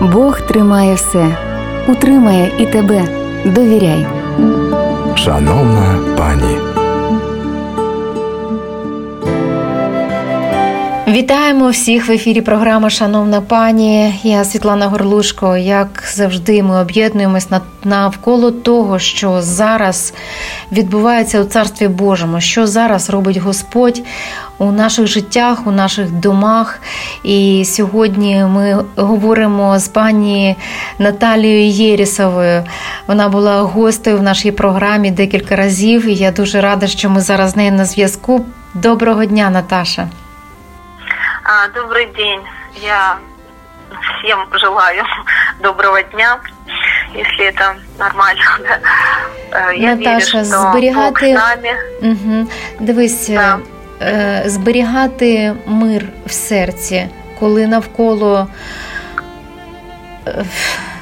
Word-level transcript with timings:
Бог 0.00 0.40
тримає 0.40 0.94
все, 0.94 1.36
утримає 1.88 2.52
і 2.58 2.66
тебе. 2.66 3.04
Довіряй. 3.44 4.06
Шановна 5.14 5.98
пані. 6.18 6.75
Вітаємо 11.17 11.69
всіх 11.69 12.07
в 12.07 12.11
ефірі. 12.11 12.41
Програма 12.41 12.89
Шановна 12.89 13.41
пані. 13.41 14.19
Я 14.23 14.43
Світлана 14.43 14.87
Горлушко. 14.87 15.57
Як 15.57 16.03
завжди, 16.15 16.63
ми 16.63 16.81
об'єднуємось 16.81 17.47
навколо 17.83 18.51
того, 18.51 18.99
що 18.99 19.41
зараз 19.41 20.13
відбувається 20.71 21.41
у 21.41 21.43
царстві 21.43 21.87
Божому, 21.87 22.41
що 22.41 22.67
зараз 22.67 23.09
робить 23.09 23.37
Господь 23.37 24.01
у 24.57 24.71
наших 24.71 25.07
життях, 25.07 25.67
у 25.67 25.71
наших 25.71 26.11
домах. 26.11 26.79
І 27.23 27.63
сьогодні 27.65 28.35
ми 28.35 28.85
говоримо 28.95 29.79
з 29.79 29.87
пані 29.87 30.55
Наталією 30.99 31.69
Єрісовою. 31.69 32.63
Вона 33.07 33.29
була 33.29 33.61
гостею 33.61 34.17
в 34.17 34.23
нашій 34.23 34.51
програмі 34.51 35.11
декілька 35.11 35.55
разів. 35.55 36.07
І 36.07 36.15
я 36.15 36.31
дуже 36.31 36.61
рада, 36.61 36.87
що 36.87 37.09
ми 37.09 37.21
зараз 37.21 37.51
з 37.51 37.55
нею 37.55 37.71
на 37.71 37.85
зв'язку. 37.85 38.45
Доброго 38.73 39.25
дня, 39.25 39.49
Наташа. 39.49 40.09
Добрый 41.73 42.07
день. 42.07 42.41
Я 42.81 43.19
всем 44.19 44.39
желаю 44.59 45.03
доброго 45.61 46.03
дня, 46.03 46.39
если 47.13 47.45
это 47.45 47.75
нормально. 47.97 48.41
Я 49.77 49.95
Наташа, 49.95 50.17
вірю, 50.17 50.21
що 50.21 50.43
зберігати 50.43 51.33
Бог 51.33 51.41
з 51.41 51.55
нами. 51.63 51.69
Угу. 52.01 52.47
Дивись, 52.79 53.29
Да. 53.29 53.59
е, 54.01 54.43
зберігати 54.45 55.55
мир 55.65 56.05
в 56.25 56.31
серці, 56.31 57.09
коли 57.39 57.67
навколо 57.67 58.47
е, 60.27 60.45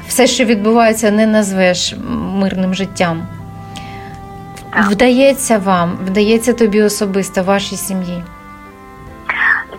все, 0.08 0.28
що 0.28 0.45
відбувається, 0.45 1.12
не 1.12 1.25
назвеш 1.28 1.95
мирним 2.09 2.73
життям. 2.73 3.28
Так. 4.73 4.86
Вдається 4.89 5.58
вам, 5.58 5.97
вдається 6.06 6.53
тобі 6.53 6.81
особисто, 6.81 7.44
вашій 7.44 7.78
сім'ї. 7.78 8.23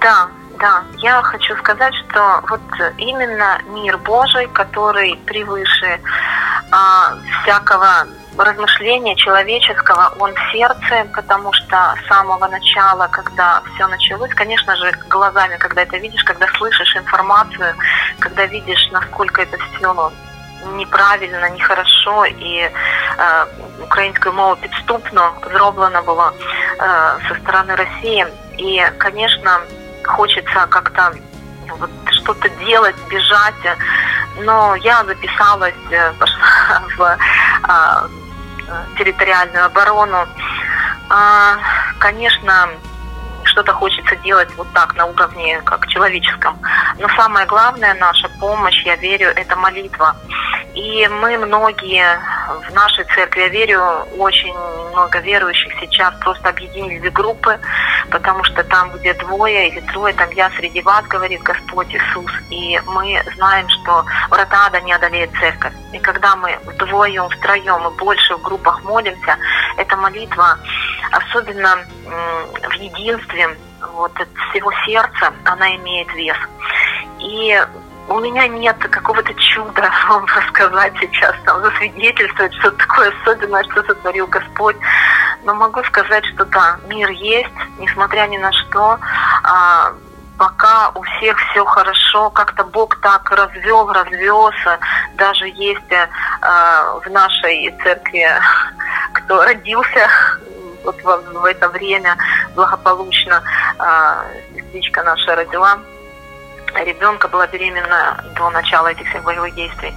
Да, 0.01 0.27
да. 0.60 0.84
Я 0.98 1.22
хочу 1.24 1.56
сказать, 1.58 1.94
что 1.96 2.44
вот 2.50 2.62
именно 2.98 3.62
мир 3.68 3.98
Божий, 3.98 4.48
который 4.48 5.18
превыше 5.26 6.00
а, 6.72 7.16
всякого 7.42 8.08
размышления 8.38 9.16
человеческого, 9.16 10.14
он 10.20 10.34
в 10.34 10.52
сердце, 10.52 11.08
потому 11.14 11.52
что 11.54 11.96
с 12.04 12.08
самого 12.08 12.48
начала, 12.48 13.08
когда 13.12 13.62
все 13.74 13.88
началось, 13.88 14.34
конечно 14.34 14.76
же, 14.78 14.92
глазами, 15.10 15.58
когда 15.58 15.82
это 15.82 15.98
видишь, 15.98 16.24
когда 16.24 16.48
слышишь 16.58 16.96
информацию, 16.96 17.76
когда 18.20 18.46
видишь, 18.46 18.90
насколько 18.92 19.42
это 19.42 19.58
все 19.58 20.12
неправильно, 20.78 21.50
нехорошо 21.50 22.26
і 22.26 22.56
е, 22.56 22.72
українською 23.84 24.36
мовою 24.36 24.56
підступно 24.56 25.32
зроблено 25.54 26.02
було 26.02 26.32
е, 26.32 26.84
со 27.28 27.36
стороны 27.36 27.76
России. 27.76 28.26
И, 28.60 28.84
конечно, 28.98 29.60
хочется 30.07 30.67
как-то 30.69 31.13
вот 31.79 31.91
что-то 32.11 32.49
делать, 32.65 32.97
бежать, 33.11 33.79
но 34.39 34.75
я 34.77 35.05
записалась, 35.05 35.75
э, 35.91 36.13
в 36.97 37.19
а, 37.63 38.09
территориальную 38.99 39.67
оборону. 39.67 40.27
А, 41.09 41.57
конечно, 41.99 42.69
что-то 43.45 43.73
хочется 43.73 44.17
делать 44.17 44.49
вот 44.57 44.67
так 44.73 44.95
на 44.97 45.07
уровне 45.07 45.61
как 45.63 45.87
человеческом. 45.89 46.59
Но 46.99 47.09
самое 47.11 47.47
главное 47.47 47.95
наша 47.95 48.29
помощь, 48.41 48.85
я 48.85 48.97
верю, 48.97 49.29
это 49.29 49.57
молитва. 49.57 50.17
И 50.77 51.09
мы 51.09 51.39
многие 51.39 52.21
в 52.69 52.75
нашей 52.75 53.05
церкви, 53.15 53.41
я 53.41 53.49
верю, 53.49 53.81
очень 54.19 54.55
много 54.91 55.19
верующих 55.21 55.73
сейчас 55.81 56.15
просто 56.21 56.51
объединили 56.51 57.09
группы, 57.09 57.59
потому 58.11 58.45
что 58.45 58.63
там, 58.63 58.93
где 58.93 59.15
двое 59.15 59.71
или 59.71 59.81
трое, 59.81 60.13
там 60.13 60.31
я 60.33 60.51
среди 60.51 60.83
вас, 60.83 61.03
говорит 61.07 61.43
Господь 61.43 61.95
Иисус. 61.95 62.31
И 62.51 62.79
мы 62.89 63.23
знаем, 63.37 63.67
что 63.71 64.05
врата 64.29 64.67
ада 64.67 64.81
не 64.83 64.93
одолеет 64.93 65.31
церковь. 65.41 65.73
И 65.95 65.99
когда 65.99 66.37
мы 66.37 66.59
вдвоем, 66.67 67.31
втроем 67.31 67.89
и 67.89 67.97
больше 67.97 68.37
в 68.37 68.43
группах 68.43 68.83
молимся, 68.85 69.39
эта 69.79 69.97
молитва, 69.97 70.59
особенно 71.11 71.79
в 72.05 72.73
единстве, 72.75 73.57
вот 73.95 74.13
от 74.21 74.29
всего 74.51 74.71
сердца, 74.85 75.33
она 75.45 75.75
имеет 75.77 76.13
вес. 76.15 76.37
И 77.19 77.59
у 78.09 78.21
меня 78.21 78.47
нет 78.47 78.77
какого-то 78.79 79.35
чуда 79.35 79.91
вам 80.09 80.25
рассказать 80.27 80.93
сейчас, 81.01 81.35
там, 81.45 81.63
засвидетельствовать, 81.63 82.55
что 82.55 82.71
такое 82.73 83.13
особенное, 83.21 83.65
что 83.65 83.83
сотворил 83.83 84.27
Господь. 84.27 84.77
Но 85.45 85.55
могу 85.55 85.83
сказать, 85.85 86.25
что 86.27 86.45
да, 86.45 86.79
мир 86.89 87.11
есть, 87.11 87.51
несмотря 87.79 88.27
ни 88.27 88.37
на 88.37 88.53
что. 88.53 88.99
А, 89.43 89.93
пока 90.39 90.91
у 90.95 91.03
всех 91.03 91.39
все 91.51 91.65
хорошо, 91.65 92.31
как-то 92.31 92.65
Бог 92.65 93.01
так 93.01 93.31
развел, 93.31 93.93
развез. 93.93 94.55
Даже 95.17 95.49
есть 95.49 95.93
а, 96.43 96.99
в 97.05 97.11
нашей 97.11 97.75
церкви, 97.83 98.27
кто 99.13 99.45
родился 99.45 100.09
вот 100.85 100.97
в, 101.03 101.41
в 101.41 101.45
это 101.45 101.69
время 101.69 102.17
благополучно, 102.55 103.43
а, 103.79 104.25
сестричка 104.55 105.03
наша 105.03 105.35
родила 105.35 105.79
ребенка 106.85 107.29
была 107.29 107.47
беременна 107.47 108.25
до 108.37 108.51
начала 108.51 108.89
этих 108.89 109.09
всех 109.09 109.23
боевых 109.25 109.55
действий. 109.55 109.95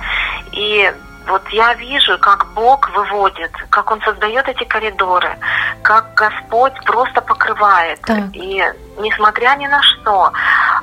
И 0.51 0.94
вот 1.28 1.47
я 1.50 1.73
вижу, 1.75 2.17
как 2.19 2.47
Бог 2.53 2.90
выводит, 2.90 3.51
как 3.69 3.91
Он 3.91 4.01
создает 4.01 4.47
эти 4.47 4.63
коридоры, 4.63 5.38
как 5.84 6.13
Господь 6.16 6.73
просто 6.85 7.22
покрывает. 7.22 8.01
Так. 8.01 8.23
И 8.34 8.63
несмотря 8.97 9.56
ни 9.57 9.67
на 9.67 9.81
что, 9.84 10.31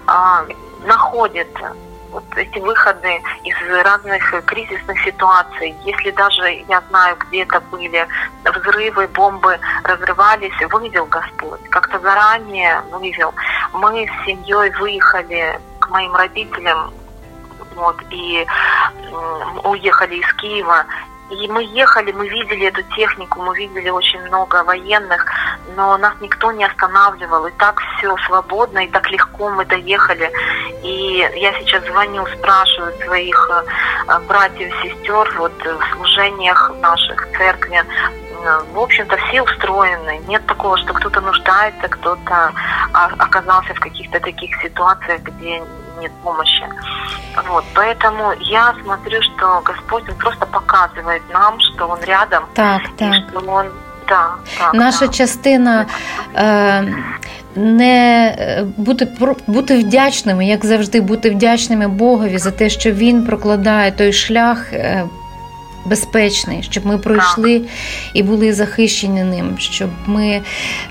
а, 0.07 0.45
находит 0.85 1.49
вот 2.11 2.25
эти 2.37 2.59
выходы 2.61 3.21
из 3.45 3.57
разных 3.85 4.45
кризисных 4.47 4.99
ситуаций. 5.05 5.75
Если 5.85 6.11
даже 6.13 6.65
я 6.69 6.83
знаю, 6.89 7.17
где 7.17 7.43
это 7.43 7.61
были 7.61 8.07
взрывы, 8.45 9.09
бомбы 9.09 9.59
разрывались, 9.85 10.59
вывел 10.71 11.07
Господь. 11.07 11.61
Как-то 11.71 11.99
заранее 11.99 12.81
вывел. 12.93 13.35
Мы 13.73 14.07
с 14.07 14.27
семьей 14.27 14.71
выехали 14.79 15.61
моим 15.91 16.15
родителям 16.15 16.93
вот, 17.75 17.97
и 18.11 18.47
уехали 19.65 20.17
из 20.17 20.33
Киева. 20.35 20.85
И 21.29 21.49
мы 21.49 21.65
ехали, 21.65 22.13
мы 22.13 22.29
видели 22.29 22.69
эту 22.69 22.85
технику, 22.95 23.43
мы 23.43 23.57
видели 23.57 23.91
очень 23.91 24.23
много 24.29 24.63
военных, 24.63 25.27
но 25.75 25.97
нас 25.99 26.15
никто 26.21 26.53
не 26.53 26.65
останавливал. 26.65 27.47
И 27.47 27.51
так 27.59 27.81
все 27.99 28.17
свободно, 28.27 28.85
и 28.85 28.89
так 28.89 29.11
легко 29.11 29.51
мы 29.51 29.65
доехали. 29.65 30.31
И 30.85 31.29
я 31.35 31.53
сейчас 31.55 31.85
звоню, 31.87 32.25
спрашиваю 32.39 32.93
своих 33.05 33.51
э, 33.51 34.19
братьев 34.29 34.73
сестер 34.85 35.35
вот, 35.37 35.53
в 35.65 35.95
служениях 35.97 36.71
наших 36.81 37.27
в 37.27 37.37
церкви. 37.37 37.83
Э, 38.45 38.61
В 38.73 38.79
общем-то, 38.79 39.17
все 39.17 39.43
устроены. 39.43 40.23
Нет 40.29 40.47
такого, 40.47 40.79
что 40.79 40.95
кто-то 40.95 41.21
нуждается, 41.21 41.89
кто-то 41.89 42.53
оказался 43.19 43.75
в 43.75 43.81
каких-то 43.81 44.21
таких 44.21 44.51
ситуациях, 44.63 45.21
где 45.23 45.63
нет 46.01 46.13
помощи. 46.23 46.65
Вот, 47.49 47.65
поэтому 47.75 48.33
я 48.41 48.75
смотрю, 48.83 49.23
что 49.23 49.61
Господь 49.65 50.09
он 50.09 50.15
просто 50.17 50.47
показывает 50.47 51.23
нам, 51.33 51.61
что 51.61 51.89
Он 51.89 51.99
рядом, 52.05 52.45
Так, 52.55 52.83
и 52.99 53.13
что 53.29 53.41
Он, 53.41 53.67
да, 54.09 54.31
так, 54.59 54.75
Наша 54.75 55.07
да. 55.07 55.13
частина 55.13 55.87
е, 56.35 56.95
не 57.57 58.37
е, 58.39 58.65
бути 58.77 59.09
бути 59.47 59.79
вдячними, 59.79 60.47
як 60.47 60.65
завжди, 60.65 61.01
бути 61.01 61.31
вдячними 61.31 61.89
Богові 61.89 62.39
за 62.39 62.51
те, 62.51 62.71
що 62.71 62.93
Він 62.93 63.27
прокладає 63.27 63.93
той 63.93 64.13
шлях. 64.13 64.73
Безпечний, 65.87 66.63
щоб 66.71 66.87
ми 66.87 66.99
пройшли 66.99 67.63
і 68.13 68.23
були 68.23 68.53
захищені 68.53 69.25
ним, 69.25 69.55
щоб 69.59 69.89
ми 70.07 70.41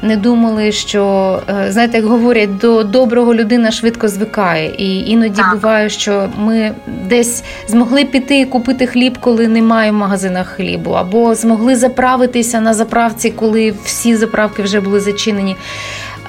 не 0.02 0.18
думали, 0.18 0.72
що 0.72 1.04
е, 1.50 1.72
знаєте, 1.72 1.98
як 1.98 2.06
говорять, 2.06 2.58
до 2.58 2.84
доброго 2.84 3.36
людина 3.36 3.72
швидко 3.72 4.08
звикає. 4.08 4.76
І 4.78 5.00
іноді 5.10 5.42
Так. 5.42 5.54
буває, 5.54 5.90
що 5.90 6.30
ми 6.38 6.72
десь 6.88 7.44
змогли 7.68 8.06
піти 8.06 8.40
і 8.40 8.46
купити 8.46 8.88
хліб, 8.88 9.18
коли 9.20 9.48
немає 9.48 9.92
в 9.92 9.96
магазинах 9.96 10.48
хлібу, 10.48 10.92
або 10.92 11.36
змогли 11.36 11.76
заправитися 11.76 12.62
на 12.62 12.74
заправці, 12.74 13.30
коли 13.32 13.74
всі 13.84 14.16
заправки 14.16 14.64
вже 14.64 14.80
були 14.80 15.00
зачинені. 15.00 15.56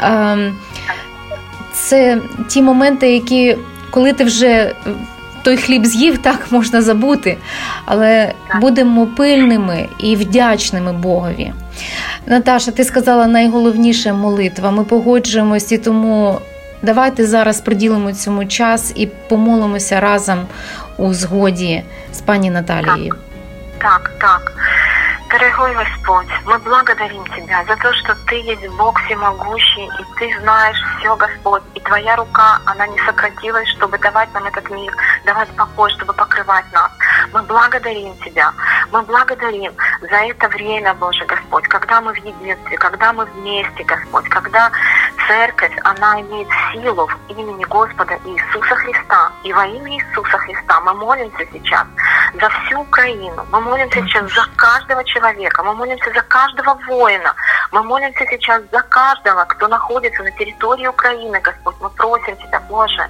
Ем, 0.02 0.56
Це 1.72 2.18
ті 2.48 2.62
моменти, 2.62 3.12
які 3.12 3.56
коли 3.90 4.12
ти 4.12 4.24
вже 4.24 4.74
той 5.46 5.56
хліб 5.56 5.86
з'їв, 5.86 6.18
так 6.18 6.46
можна 6.50 6.82
забути. 6.82 7.36
Але 7.84 8.32
Так. 8.48 8.60
будемо 8.60 9.06
пильними 9.06 9.88
і 9.98 10.16
вдячними 10.16 10.92
Богові. 10.92 11.52
Наташа, 12.26 12.70
ти 12.70 12.84
сказала 12.84 13.26
найголовніше 13.26 14.12
молитва. 14.12 14.70
Ми 14.70 14.84
погоджуємось 14.84 15.72
і 15.72 15.78
тому 15.78 16.38
Давайте 16.82 17.26
зараз 17.26 17.60
приділимо 17.60 18.12
цьому 18.12 18.44
час 18.44 18.92
і 18.94 19.06
помолимося 19.06 20.00
разом 20.00 20.46
у 20.96 21.14
згоді 21.14 21.82
з 22.12 22.20
пані 22.20 22.50
Наталією. 22.50 23.14
Так, 23.78 24.10
так. 24.20 24.52
Дорогой 25.28 25.74
Господь, 25.74 26.28
мы 26.44 26.56
благодарим 26.60 27.24
Тебя 27.26 27.64
за 27.64 27.76
то, 27.76 27.92
что 27.94 28.14
Ты 28.26 28.36
есть 28.36 28.68
Бог 28.76 28.96
всемогущий, 29.02 29.86
и 29.86 30.04
Ты 30.18 30.40
знаешь 30.40 30.78
все, 30.98 31.16
Господь, 31.16 31.62
и 31.74 31.80
Твоя 31.80 32.14
рука, 32.14 32.60
она 32.64 32.86
не 32.86 32.98
сократилась, 33.00 33.68
чтобы 33.70 33.98
давать 33.98 34.32
нам 34.34 34.44
этот 34.44 34.70
мир, 34.70 34.94
давать 35.24 35.48
покой, 35.56 35.90
чтобы 35.90 36.12
покрывать 36.12 36.64
нас. 36.72 36.90
Мы 37.32 37.42
благодарим 37.42 38.16
Тебя, 38.18 38.52
мы 38.92 39.02
благодарим 39.02 39.72
за 40.00 40.16
это 40.16 40.48
время, 40.48 40.94
Боже 40.94 41.24
Господь, 41.26 41.66
когда 41.66 42.00
мы 42.00 42.12
в 42.12 42.18
единстве, 42.18 42.78
когда 42.78 43.12
мы 43.12 43.24
вместе, 43.24 43.82
Господь, 43.82 44.28
когда 44.28 44.70
церковь, 45.26 45.72
она 45.84 46.20
имеет 46.20 46.48
силу 46.72 47.06
в 47.06 47.30
имени 47.30 47.64
Господа 47.64 48.18
Иисуса 48.24 48.74
Христа. 48.76 49.32
И 49.42 49.52
во 49.52 49.66
имя 49.66 49.96
Иисуса 49.96 50.38
Христа 50.38 50.80
мы 50.80 50.94
молимся 50.94 51.46
сейчас 51.52 51.86
за 52.40 52.48
всю 52.48 52.80
Украину, 52.80 53.46
мы 53.50 53.60
молимся 53.60 54.00
сейчас 54.02 54.32
за 54.32 54.46
каждого 54.56 55.04
человека, 55.04 55.62
мы 55.62 55.74
молимся 55.74 56.10
за 56.12 56.22
каждого 56.22 56.74
воина, 56.86 57.34
мы 57.72 57.82
молимся 57.82 58.24
сейчас 58.30 58.62
за 58.72 58.82
каждого, 58.82 59.44
кто 59.44 59.68
находится 59.68 60.22
на 60.22 60.30
территории 60.32 60.86
Украины, 60.86 61.40
Господь. 61.40 61.76
Мы 61.80 61.90
просим 61.90 62.36
Тебя, 62.36 62.60
Боже, 62.68 63.08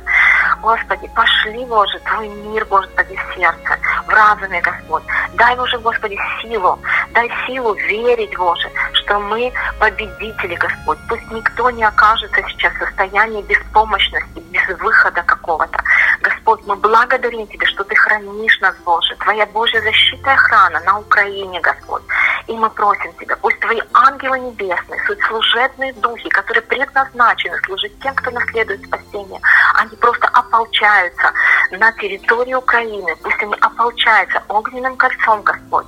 Господи, 0.60 1.08
пошли, 1.14 1.64
Боже, 1.66 1.98
Твой 2.00 2.28
мир, 2.28 2.64
Господи, 2.66 3.16
в 3.16 3.34
сердце, 3.34 3.78
в 4.06 4.10
разуме, 4.10 4.60
Господь. 4.60 5.02
Дай, 5.34 5.56
Боже, 5.56 5.78
Господи, 5.78 6.18
силу, 6.40 6.78
дай 7.10 7.30
силу 7.46 7.74
верить, 7.74 8.36
Боже, 8.36 8.70
что 9.06 9.20
мы 9.20 9.52
победители, 9.78 10.56
Господь. 10.56 10.98
Пусть 11.08 11.30
никто 11.30 11.70
не 11.70 11.84
окажется 11.84 12.42
сейчас 12.48 12.74
в 12.74 12.78
состоянии 12.78 13.42
беспомощности, 13.42 14.42
без 14.50 14.78
выхода 14.78 15.22
какого-то. 15.22 15.80
Господь, 16.20 16.60
мы 16.66 16.76
благодарим 16.76 17.46
Тебя, 17.46 17.66
что 17.68 17.84
Ты 17.84 17.94
хранишь 17.94 18.60
нас, 18.60 18.74
Боже. 18.84 19.14
Твоя 19.16 19.46
Божья 19.46 19.80
защита 19.80 20.30
и 20.30 20.34
охрана 20.34 20.80
на 20.80 20.98
Украине, 20.98 21.60
Господь. 21.60 22.02
И 22.48 22.52
мы 22.52 22.68
просим 22.70 23.12
Тебя, 23.14 23.36
пусть 23.36 23.60
Твои 23.60 23.80
ангелы 23.92 24.40
небесные, 24.40 25.00
суть 25.06 25.22
служебные 25.28 25.92
духи, 25.94 26.28
которые 26.30 26.62
предназначены 26.62 27.58
служить 27.64 27.98
тем, 28.00 28.14
кто 28.14 28.30
наследует 28.30 28.84
спасение, 28.86 29.40
они 29.74 29.96
просто 29.96 30.26
ополчаются 30.28 31.32
на 31.72 31.92
территории 31.92 32.54
Украины. 32.54 33.14
Пусть 33.22 33.42
они 33.42 33.54
ополчаются 33.60 34.42
огненным 34.48 34.96
кольцом, 34.96 35.42
Господь, 35.42 35.86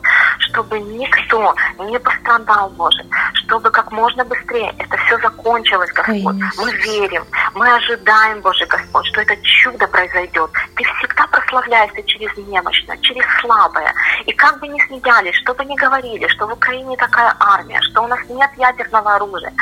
чтобы 0.58 0.81
никто 0.81 1.55
не 1.78 1.99
пострадал, 2.00 2.70
Боже, 2.70 3.05
чтобы 3.34 3.70
как 3.70 3.93
можно 3.93 4.25
быстрее 4.25 4.75
это 4.78 4.96
все 4.96 5.16
закончилось, 5.19 5.90
Господь. 5.93 6.34
Мы 6.56 6.72
верим, 6.72 7.25
мы 7.55 7.72
ожидаем, 7.72 8.40
Боже 8.40 8.66
Господь, 8.66 9.06
что 9.06 9.20
это 9.20 9.37
чудо 9.43 9.87
произойдет. 9.87 10.50
Ты 10.75 10.84
всегда 10.84 11.26
прославляешься 11.28 12.02
через 12.02 12.37
немощное, 12.37 12.96
через 12.99 13.25
слабое. 13.40 13.94
И 14.26 14.32
как 14.32 14.58
бы 14.58 14.66
ни 14.66 14.81
смеялись, 14.87 15.34
что 15.37 15.55
бы 15.55 15.64
ни 15.64 15.76
говорили, 15.76 16.26
что 16.26 16.49
в 16.49 16.52
Украине 16.52 16.96
такая 16.96 17.34
армия, 17.38 17.81
что 17.82 18.02
у 18.02 18.08
нас 18.08 18.20
нет 18.28 18.50
ядерного 18.56 19.14
оружия, 19.14 19.52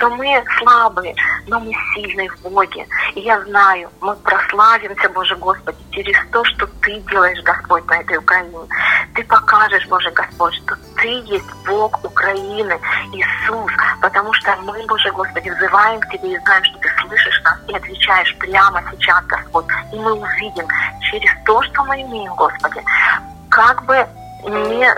что 0.00 0.08
мы 0.08 0.42
слабые, 0.58 1.14
но 1.46 1.60
мы 1.60 1.72
сильные 1.94 2.30
в 2.30 2.40
Боге. 2.42 2.86
И 3.14 3.20
я 3.20 3.40
знаю, 3.42 3.90
мы 4.00 4.16
прославимся, 4.16 5.08
Боже 5.10 5.36
Господи, 5.36 5.78
через 5.90 6.16
то, 6.32 6.42
что 6.44 6.66
Ты 6.82 6.98
делаешь, 7.00 7.42
Господь, 7.44 7.86
на 7.86 8.00
этой 8.00 8.16
Украине. 8.16 8.58
Ты 9.14 9.22
покажешь, 9.24 9.86
Боже 9.88 10.10
Господь, 10.12 10.54
что 10.54 10.76
Ты 10.96 11.08
есть 11.26 11.44
Бог 11.66 12.02
Украины, 12.02 12.80
Иисус, 13.12 13.72
потому 14.00 14.32
что 14.32 14.56
мы, 14.62 14.82
Боже 14.86 15.10
Господи, 15.12 15.50
взываем 15.50 16.00
к 16.00 16.08
Тебе 16.08 16.32
и 16.32 16.38
знаем, 16.38 16.64
что 16.64 16.78
Ты 16.78 16.88
слышишь 17.02 17.42
нас 17.42 17.58
и 17.68 17.76
отвечаешь 17.76 18.36
прямо 18.38 18.82
сейчас, 18.92 19.22
Господь. 19.26 19.66
И 19.92 19.96
мы 19.96 20.14
увидим 20.14 20.66
через 21.10 21.30
то, 21.44 21.62
что 21.62 21.84
мы 21.84 22.00
имеем, 22.00 22.34
Господи, 22.36 22.82
как 23.50 23.84
бы 23.84 24.06
не 24.44 24.88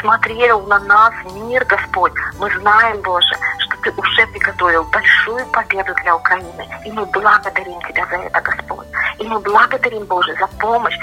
смотрел 0.00 0.60
на 0.66 0.78
нас 0.80 1.14
мир, 1.32 1.64
Господь, 1.64 2.12
мы 2.38 2.50
знаем, 2.58 3.00
Боже, 3.02 3.34
Ты 3.82 3.90
уже 3.96 4.26
приготовил 4.26 4.84
большую 4.84 5.46
победу 5.46 5.94
для 6.02 6.16
Украины. 6.16 6.68
И 6.84 6.92
мы 6.92 7.04
благодарим 7.06 7.80
Тебя 7.82 8.06
за 8.06 8.16
это, 8.16 8.40
Господь. 8.40 8.86
И 9.18 9.24
мы 9.24 9.38
благодарим, 9.40 10.04
Боже, 10.04 10.34
за 10.34 10.46
помощь 10.58 10.98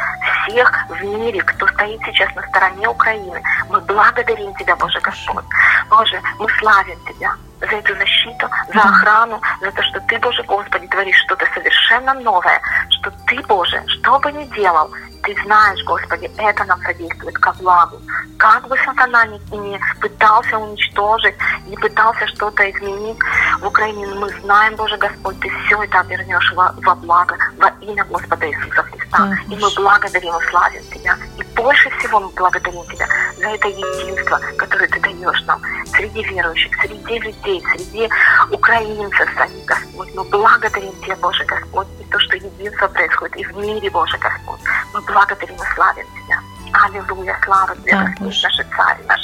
всех 0.48 0.72
в 0.90 1.04
мире, 1.04 1.42
кто 1.42 1.68
стоит 1.68 2.00
сейчас 2.06 2.34
на 2.36 2.42
стороне 2.50 2.88
Украины. 2.88 3.42
Мы 3.70 3.80
благодарим 3.82 4.54
Тебя, 4.56 4.76
Боже 4.76 5.00
Господь. 5.00 5.46
Боже, 5.90 6.22
мы 6.40 6.48
славим 6.60 7.00
Тебя 7.06 7.34
за 7.60 7.76
эту 7.76 7.96
защиту, 7.96 8.48
за 8.74 8.82
охрану, 8.82 9.42
за 9.62 9.72
то, 9.72 9.84
что 9.84 10.00
Ты, 10.02 10.20
Боже 10.20 10.44
Господи, 10.44 10.88
творишь 10.88 11.22
что-то 11.26 11.46
совершенно 11.54 12.14
новое, 12.14 12.62
что 13.08 13.14
Ты, 13.28 13.42
Боже, 13.48 13.84
что 13.88 14.20
бы 14.20 14.32
ни 14.32 14.44
делал, 14.56 14.90
Ты 15.24 15.36
знаешь, 15.44 15.84
Господи, 15.86 16.30
это 16.38 16.64
нам 16.66 16.82
содействует 16.82 17.38
ко 17.38 17.54
благу. 17.54 17.98
Как 18.38 18.68
бы 18.68 18.78
сатана 18.86 19.26
не, 19.26 19.40
не 19.58 19.80
пытался 20.00 20.58
уничтожить, 20.58 21.36
не 21.68 21.76
пытался 21.78 22.28
что-то 22.28 22.70
изменить 22.70 23.18
в 23.60 23.68
Украине, 23.68 24.08
мы 24.08 24.30
знаем, 24.42 24.76
Боже 24.76 24.98
Господь, 24.98 25.40
Ты 25.40 25.50
все 25.66 25.82
это 25.84 26.00
обернешь 26.00 26.54
во, 26.54 26.74
во 26.78 26.96
благо, 26.96 27.36
во 27.58 27.70
имя 27.82 28.04
Господа 28.06 28.48
Иисуса 28.50 28.84
Христа. 28.84 29.34
И 29.50 29.56
мы 29.56 29.70
благодарим 29.76 30.36
и 30.38 30.50
славим 30.50 30.84
Тебя. 30.94 31.18
И 31.38 31.44
больше 31.57 31.91
всего 31.99 32.21
мы 32.21 32.29
благодарим 32.37 32.85
Тебя 32.87 33.07
за 33.39 33.49
это 33.49 33.69
единство, 33.69 34.41
которое 34.57 34.89
Ты 34.89 35.01
даешь 35.01 35.43
нам 35.47 35.61
среди 35.97 36.23
верующих, 36.25 36.71
среди 36.83 37.19
людей, 37.19 37.63
среди 37.73 38.09
украинцев 38.51 39.29
самих, 39.37 39.65
Господь. 39.65 40.09
Мы 40.15 40.25
благодарим 40.25 40.93
Тебя, 41.03 41.17
Боже 41.17 41.45
Господь, 41.45 41.87
и 42.01 42.05
то, 42.11 42.19
что 42.19 42.37
единство 42.37 42.89
происходит 42.89 43.37
и 43.37 43.45
в 43.45 43.57
мире, 43.57 43.91
Боже 43.91 44.19
Господь. 44.19 44.61
Мы 44.95 45.01
благодарим 45.03 45.55
и 45.55 45.75
славим 45.75 46.07
Тебя. 46.25 46.39
Аллилуйя, 46.85 47.39
слава 47.45 47.75
Тебе, 47.77 47.93
Да, 47.93 47.99
Господь, 48.03 48.27
Боже. 48.27 48.43
наш 48.43 48.57
Царь 48.57 48.99
наш. 49.09 49.21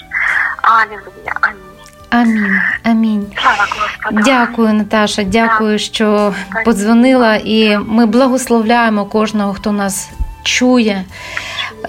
Аллилуйя, 0.62 1.32
аминь. 1.40 1.58
Амінь. 2.10 2.60
Амінь. 2.84 3.26
Слава 3.42 3.66
Господу. 3.80 4.22
Дякую, 4.24 4.72
Наташа. 4.74 5.22
Дякую, 5.22 5.78
що 5.78 6.34
подзвонила. 6.64 7.34
І 7.34 7.78
ми 7.78 8.06
благословляємо 8.06 9.04
кожного, 9.04 9.54
хто 9.54 9.72
нас 9.72 10.10
чує. 10.42 11.04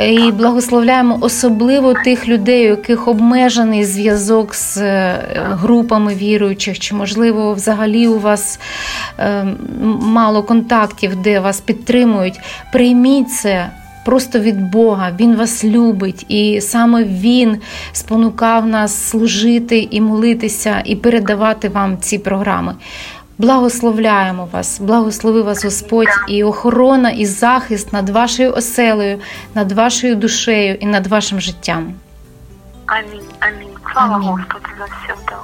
І 0.00 0.32
благословляємо 0.32 1.18
особливо 1.20 1.94
тих 1.94 2.28
людей, 2.28 2.66
у 2.66 2.70
яких 2.70 3.08
обмежений 3.08 3.84
зв'язок 3.84 4.54
з 4.54 4.76
е, 4.76 5.18
групами 5.36 6.14
віруючих, 6.14 6.78
чи 6.78 6.94
можливо 6.94 7.54
взагалі 7.54 8.08
у 8.08 8.18
вас 8.18 8.60
е, 9.18 9.46
мало 10.00 10.42
контактів, 10.42 11.16
де 11.16 11.40
вас 11.40 11.60
підтримують. 11.60 12.40
Прийміть 12.72 13.32
це. 13.32 13.70
Просто 14.04 14.38
від 14.38 14.70
Бога, 14.70 15.12
Він 15.20 15.36
вас 15.36 15.64
любить, 15.64 16.26
і 16.28 16.60
саме 16.60 17.04
Він 17.04 17.56
спонукав 17.92 18.66
нас 18.66 19.08
служити 19.08 19.88
і 19.90 20.00
молитися, 20.00 20.82
і 20.84 20.96
передавати 20.96 21.68
вам 21.68 21.98
ці 22.00 22.18
програми. 22.18 22.74
Благословляємо 23.38 24.48
вас, 24.52 24.80
благослови 24.80 25.42
вас 25.42 25.64
Господь, 25.64 26.08
і 26.28 26.44
охорона, 26.44 27.10
і 27.10 27.26
захист 27.26 27.92
над 27.92 28.08
вашою 28.08 28.52
оселею, 28.52 29.20
над 29.54 29.72
вашою 29.72 30.16
душею 30.16 30.74
і 30.74 30.86
над 30.86 31.06
вашим 31.06 31.40
життям. 31.40 31.94
Амінь, 32.86 33.28
амінь. 33.40 33.68
Слава. 33.92 34.16
Господу 34.16 34.68
за 34.78 34.84
все. 34.84 35.36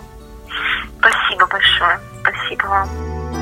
Спасибо 1.00 1.46
большое. 1.46 1.98
Спасибо 2.22 2.68
вам. 2.68 3.39